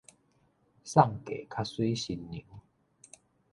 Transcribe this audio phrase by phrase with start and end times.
[0.03, 0.05] 送嫁
[1.47, 2.43] 較媠新娘